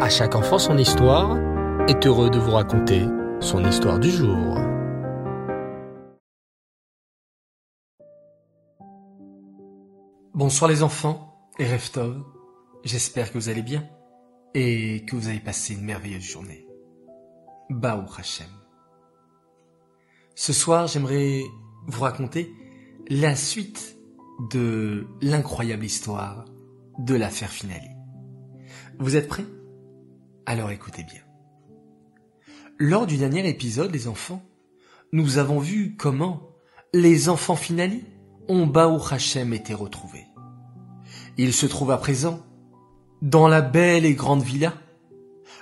[0.00, 1.38] À chaque enfant son histoire
[1.88, 3.06] est heureux de vous raconter
[3.40, 4.58] son histoire du jour.
[10.34, 12.24] Bonsoir les enfants et Reftov,
[12.82, 13.88] j'espère que vous allez bien
[14.52, 16.66] et que vous avez passé une merveilleuse journée.
[17.70, 18.48] Baou Hashem.
[20.34, 21.40] Ce soir, j'aimerais
[21.86, 22.52] vous raconter
[23.08, 23.96] la suite
[24.50, 26.46] de l'incroyable histoire
[26.98, 27.88] de l'affaire Finali.
[28.98, 29.44] Vous êtes prêts?
[30.46, 31.22] Alors écoutez bien.
[32.78, 34.42] Lors du dernier épisode, les enfants,
[35.12, 36.50] nous avons vu comment
[36.92, 38.04] les enfants Finali
[38.48, 40.26] ont Baou Hachem été retrouvés.
[41.38, 42.44] Ils se trouvent à présent
[43.22, 44.74] dans la belle et grande villa,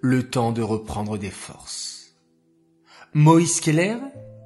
[0.00, 2.16] le temps de reprendre des forces.
[3.12, 3.96] Moïse Keller,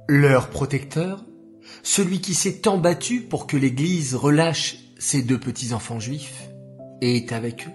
[0.07, 1.25] leur protecteur,
[1.81, 6.49] celui qui s'est tant battu pour que l'Église relâche ses deux petits-enfants juifs,
[7.01, 7.73] est avec eux,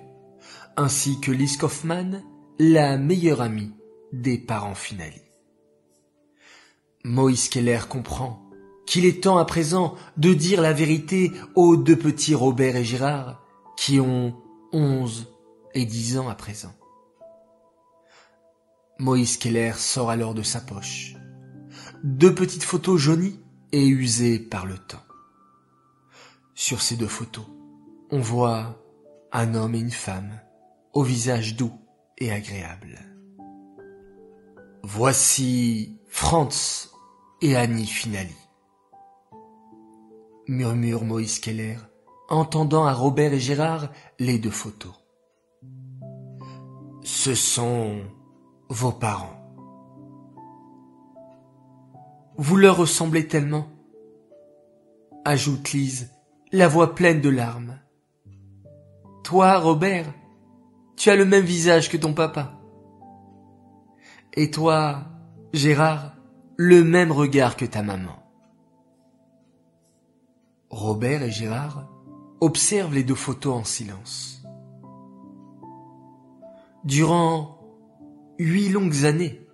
[0.76, 2.22] ainsi que Liz Kaufman,
[2.58, 3.72] la meilleure amie
[4.12, 5.20] des parents Finali.
[7.04, 8.48] Moïse Keller comprend
[8.86, 13.42] qu'il est temps à présent de dire la vérité aux deux petits Robert et Gérard
[13.76, 14.36] qui ont
[14.72, 15.26] onze
[15.74, 16.74] et dix ans à présent.
[19.00, 21.16] Moïse Keller sort alors de sa poche
[22.04, 23.40] deux petites photos jaunies
[23.72, 25.02] et usées par le temps.
[26.54, 27.46] Sur ces deux photos,
[28.10, 28.78] on voit
[29.32, 30.38] un homme et une femme
[30.92, 31.72] au visage doux
[32.18, 32.98] et agréable.
[34.82, 36.90] Voici Franz
[37.42, 38.36] et Annie Finali.
[40.46, 41.78] Murmure Moïse Keller,
[42.28, 44.92] entendant à Robert et Gérard les deux photos.
[47.02, 48.02] Ce sont
[48.68, 49.40] vos parents.
[52.36, 53.68] Vous leur ressemblez tellement,
[55.24, 56.10] ajoute Lise,
[56.52, 57.78] la voix pleine de larmes.
[59.22, 60.12] Toi, Robert,
[60.96, 62.58] tu as le même visage que ton papa.
[64.34, 65.04] Et toi,
[65.52, 66.16] Gérard,
[66.56, 68.18] le même regard que ta maman.
[70.70, 71.88] Robert et Gérard
[72.40, 74.42] observent les deux photos en silence.
[76.84, 77.58] Durant
[78.38, 79.46] huit longues années,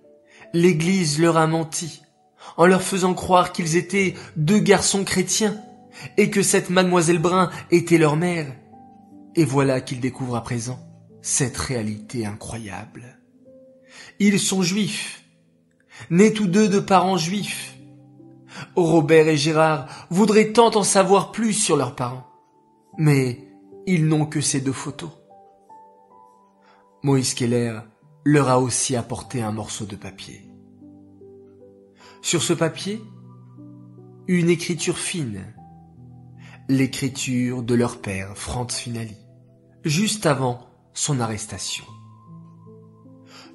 [0.53, 2.03] l'Église leur a menti
[2.56, 5.61] en leur faisant croire qu'ils étaient deux garçons chrétiens
[6.17, 8.47] et que cette mademoiselle Brun était leur mère.
[9.37, 10.79] Et voilà qu'ils découvrent à présent
[11.22, 13.19] cette réalité incroyable.
[14.19, 15.25] Ils sont juifs,
[16.10, 17.76] nés tous deux de parents juifs.
[18.76, 22.26] Robert et Gérard voudraient tant en savoir plus sur leurs parents,
[22.98, 23.48] mais
[23.86, 25.10] ils n'ont que ces deux photos.
[27.03, 27.81] Moïse Keller
[28.25, 30.47] leur a aussi apporté un morceau de papier.
[32.22, 33.02] Sur ce papier,
[34.26, 35.54] une écriture fine,
[36.69, 39.16] l'écriture de leur père, Franz Finali,
[39.84, 41.84] juste avant son arrestation.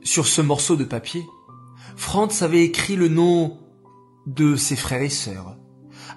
[0.03, 1.25] Sur ce morceau de papier,
[1.95, 3.59] Franz avait écrit le nom
[4.25, 5.57] de ses frères et sœurs,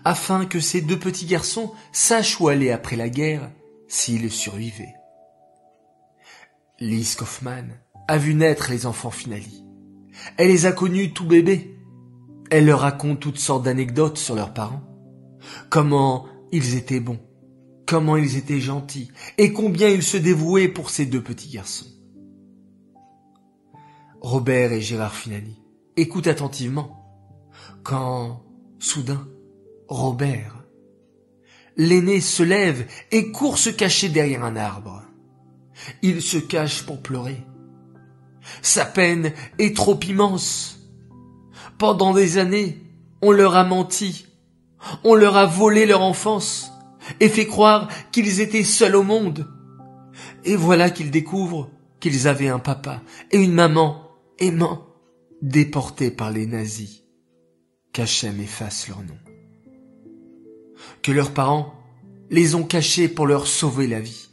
[0.04, 3.50] afin que ces deux petits garçons sachent où aller après la guerre
[3.86, 4.94] s'ils survivaient.
[6.80, 9.64] Lise Kaufmann a vu naître les enfants Finali.
[10.36, 11.78] Elle les a connus tout bébés
[12.50, 14.82] elle leur raconte toutes sortes d'anecdotes sur leurs parents.
[15.68, 17.20] Comment ils étaient bons,
[17.88, 21.86] comment ils étaient gentils, et combien ils se dévouaient pour ces deux petits garçons.
[24.20, 25.56] Robert et Gérard Finani
[25.96, 27.18] écoutent attentivement
[27.82, 28.44] quand,
[28.78, 29.26] soudain,
[29.88, 30.64] Robert,
[31.78, 35.02] l'aîné se lève et court se cacher derrière un arbre.
[36.02, 37.42] Il se cache pour pleurer.
[38.60, 40.78] Sa peine est trop immense.
[41.78, 42.82] Pendant des années,
[43.22, 44.26] on leur a menti,
[45.04, 46.72] on leur a volé leur enfance
[47.20, 49.46] et fait croire qu'ils étaient seuls au monde.
[50.44, 51.70] Et voilà qu'ils découvrent
[52.00, 54.02] qu'ils avaient un papa et une maman
[54.38, 54.86] aimants,
[55.42, 57.04] déportés par les nazis.
[57.92, 59.18] Qu'Hachem efface leur nom.
[61.02, 61.74] Que leurs parents
[62.30, 64.28] les ont cachés pour leur sauver la vie.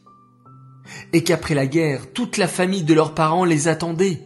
[1.13, 4.21] Et qu'après la guerre, toute la famille de leurs parents les attendait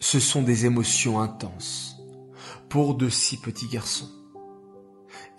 [0.00, 1.96] ce sont des émotions intenses
[2.68, 4.10] pour de si petits garçons.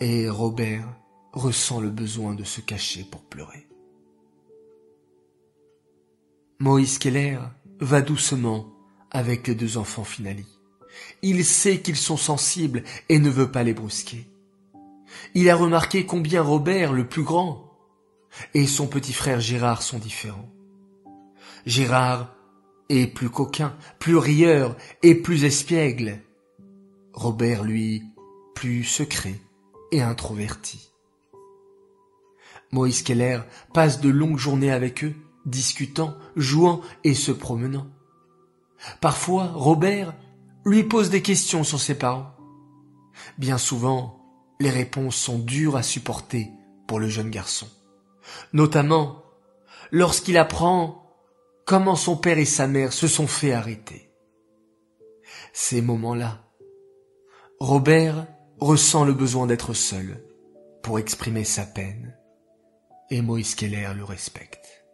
[0.01, 0.88] Et Robert
[1.34, 3.68] ressent le besoin de se cacher pour pleurer.
[6.60, 7.40] Moïse Keller
[7.81, 8.74] va doucement
[9.12, 10.46] avec les deux enfants Finali.
[11.22, 14.25] Il sait qu'ils sont sensibles et ne veut pas les brusquer.
[15.34, 17.78] Il a remarqué combien Robert, le plus grand,
[18.54, 20.50] et son petit frère Gérard sont différents.
[21.66, 22.36] Gérard
[22.88, 26.22] et plus coquin, plus rieur et plus espiègle.
[27.13, 28.04] Robert, lui,
[28.56, 29.36] plus secret
[29.91, 30.91] et introverti.
[32.71, 33.41] Moïse Keller
[33.74, 35.15] passe de longues journées avec eux
[35.45, 37.88] discutant, jouant et se promenant.
[39.01, 40.13] Parfois, Robert
[40.65, 42.36] lui pose des questions sur ses parents.
[43.38, 44.19] Bien souvent,
[44.59, 46.51] les réponses sont dures à supporter
[46.88, 47.68] pour le jeune garçon,
[48.53, 49.24] notamment
[49.92, 51.15] lorsqu'il apprend
[51.65, 54.12] comment son père et sa mère se sont fait arrêter.
[55.53, 56.44] Ces moments-là,
[57.59, 58.27] Robert
[58.59, 60.23] ressent le besoin d'être seul
[60.81, 62.15] pour exprimer sa peine,
[63.09, 64.85] et Moïse Keller le respecte.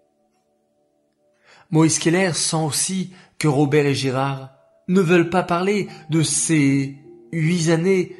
[1.71, 4.51] Moïse Keller sent aussi que Robert et Gérard
[4.87, 6.97] ne veulent pas parler de ces
[7.31, 8.15] huit années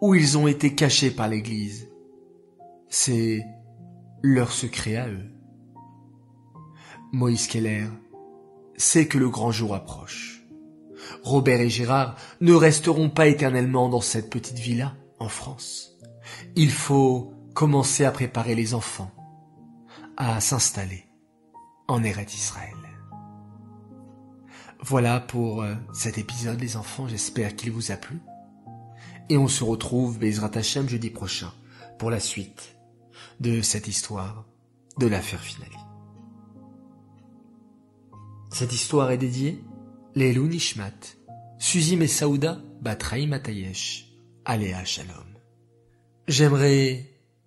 [0.00, 1.88] où ils ont été cachés par l'Église.
[2.88, 3.44] C'est
[4.22, 5.30] leur secret à eux.
[7.12, 7.86] Moïse Keller
[8.76, 10.35] sait que le grand jour approche.
[11.22, 15.96] Robert et Gérard ne resteront pas éternellement dans cette petite villa en France.
[16.54, 19.10] Il faut commencer à préparer les enfants
[20.16, 21.04] à s'installer
[21.88, 22.74] en Eret Israël.
[24.82, 28.20] Voilà pour euh, cet épisode les enfants, j'espère qu'il vous a plu.
[29.28, 31.52] Et on se retrouve Bezrat Hashem jeudi prochain
[31.98, 32.76] pour la suite
[33.40, 34.44] de cette histoire
[34.98, 35.68] de l'affaire finale.
[38.50, 39.62] Cette histoire est dédiée
[40.16, 41.18] Lelou Nishmat,
[41.58, 41.98] Suzy
[42.80, 44.06] Batraï Matayesh,
[44.46, 45.26] Shalom.
[46.26, 47.04] J'aimerais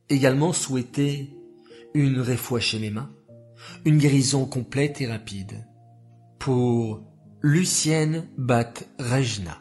[0.08, 1.32] également souhaiter
[1.96, 3.12] une réfoua mes mains,
[3.86, 5.66] une guérison complète et rapide.
[6.38, 7.02] Pour
[7.42, 9.60] Lucienne Bat Rejna,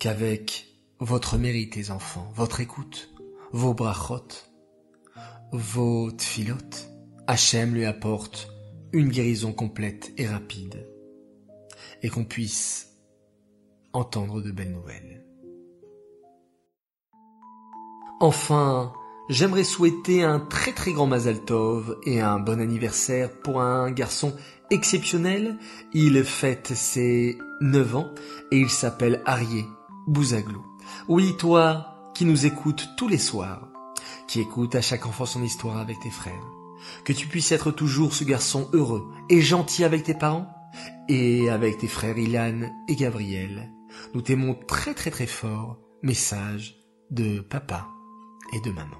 [0.00, 0.66] qu'avec
[0.98, 3.14] votre mérite, les enfants, votre écoute,
[3.52, 4.26] vos brachot,
[5.52, 6.88] vos tfilot,
[7.28, 8.48] Hachem lui apporte
[8.92, 10.88] une guérison complète et rapide,
[12.02, 12.88] et qu'on puisse
[13.92, 15.24] entendre de belles nouvelles.
[18.20, 18.92] Enfin,
[19.28, 24.34] j'aimerais souhaiter un très très grand Mazal Tov et un bon anniversaire pour un garçon
[24.70, 25.58] exceptionnel.
[25.92, 28.08] Il fête ses 9 ans
[28.50, 29.66] et il s'appelle Arié
[30.06, 30.64] Bouzaglou.
[31.08, 33.68] Oui, toi qui nous écoutes tous les soirs,
[34.28, 36.32] qui écoutes à chaque enfant son histoire avec tes frères,
[37.04, 40.48] que tu puisses être toujours ce garçon heureux et gentil avec tes parents
[41.08, 43.70] et avec tes frères Ilan et Gabriel.
[44.14, 45.78] Nous t'aimons très très très fort.
[46.02, 46.76] Message
[47.10, 47.88] de papa
[48.52, 48.98] et de maman.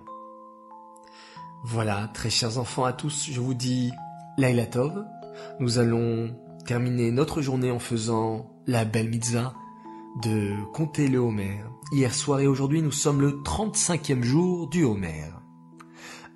[1.65, 3.91] Voilà, très chers enfants à tous, je vous dis
[4.37, 5.05] Laila Tov.
[5.61, 6.37] Nous allons
[6.67, 9.55] terminer notre journée en faisant la belle mitzvah
[10.23, 11.65] de compter le Homer.
[11.93, 15.31] Hier soir et aujourd'hui, nous sommes le 35e jour du Homer.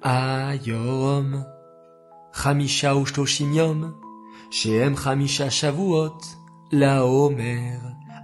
[0.02, 1.44] Ayom,
[2.32, 3.94] Chamisha ushtoshim yom,
[4.50, 6.20] Sheem Chamisha shavuot,
[6.72, 7.78] la Homer,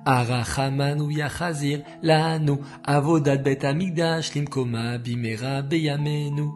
[0.06, 6.50] Arachamanu yachazir, lanu, avodat bet amigdash, limkoma bimera beyamenu.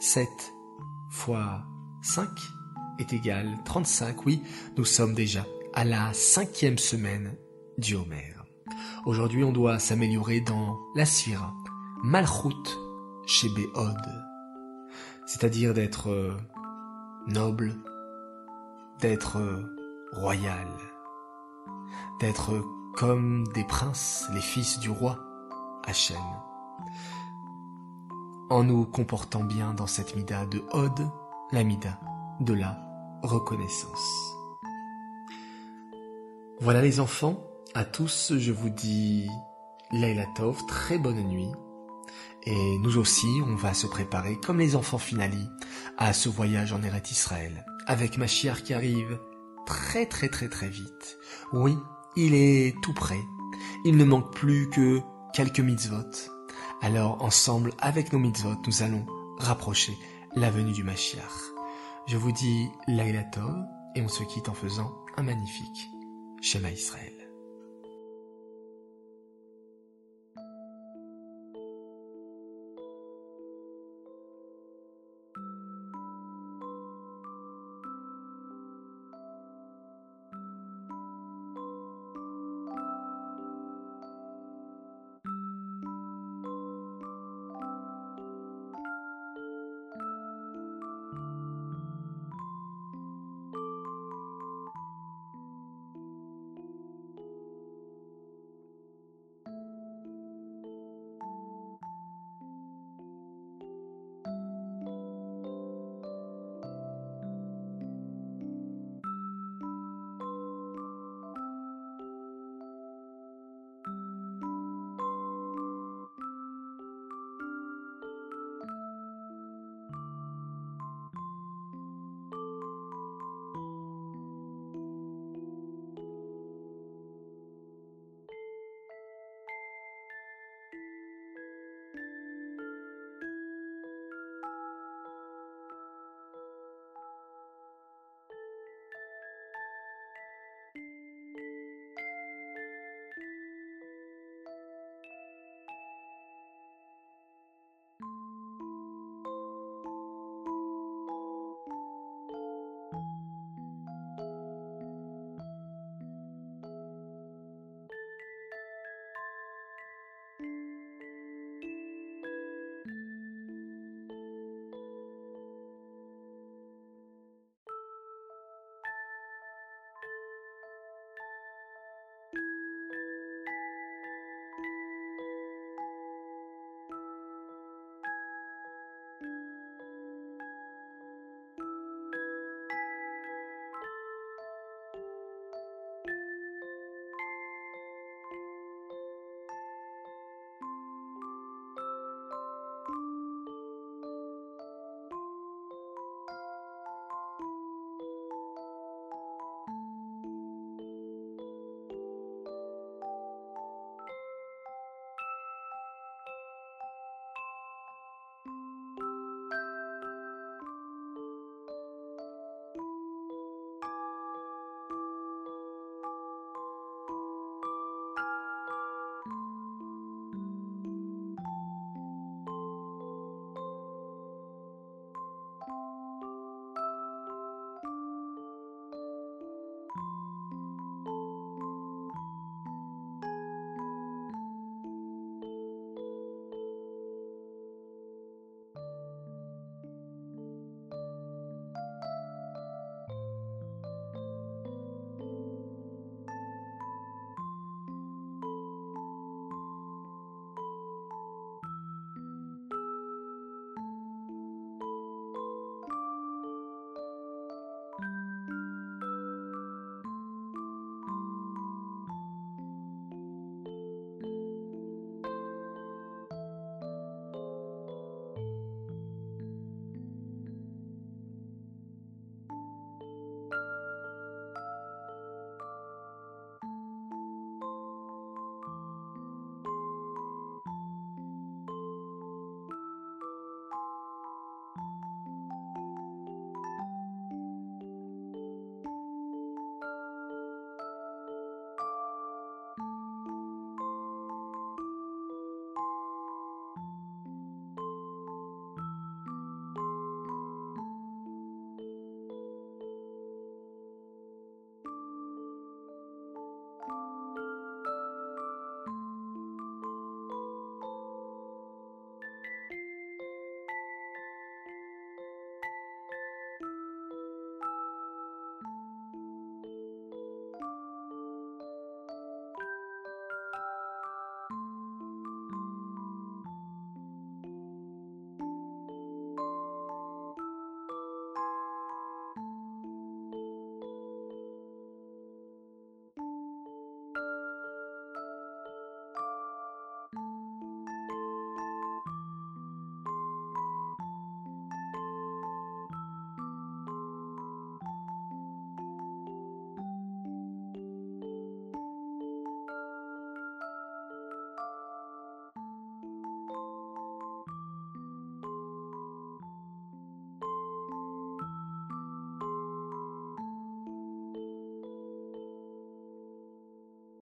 [0.00, 0.28] 7
[1.10, 1.62] fois
[2.02, 2.28] 5
[2.98, 4.42] est égal 35, oui,
[4.76, 7.36] nous sommes déjà à la cinquième semaine
[7.78, 8.34] du Homer.
[9.06, 11.54] Aujourd'hui, on doit s'améliorer dans la sphira,
[12.02, 12.50] malchut
[13.26, 13.96] chez Béod,
[15.26, 16.36] c'est-à-dire d'être euh,
[17.28, 17.72] noble,
[19.02, 19.64] d'être euh,
[20.12, 20.68] royal,
[22.20, 22.64] d'être
[22.94, 25.18] comme des princes, les fils du roi
[25.84, 26.16] Hachem,
[28.48, 31.10] en nous comportant bien dans cette mida de Od,
[31.50, 31.98] la mida
[32.40, 32.78] de la
[33.22, 34.36] reconnaissance.
[36.60, 37.42] Voilà les enfants,
[37.74, 39.28] à tous, je vous dis
[39.90, 41.50] Leila Tov, très bonne nuit.
[42.44, 45.48] Et nous aussi, on va se préparer, comme les enfants finali,
[45.98, 49.18] à ce voyage en Eret Israël, avec Machiar qui arrive
[49.66, 51.18] très très très très vite.
[51.52, 51.76] Oui,
[52.16, 53.20] il est tout prêt.
[53.84, 55.00] Il ne manque plus que
[55.32, 56.30] quelques mitzvot.
[56.80, 59.06] Alors, ensemble, avec nos mitzvot, nous allons
[59.38, 59.96] rapprocher
[60.34, 61.52] la venue du Mashiach.
[62.06, 63.24] Je vous dis Laila
[63.94, 65.90] et on se quitte en faisant un magnifique
[66.40, 67.21] Shema Israël.